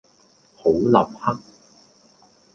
[0.57, 1.37] 好立克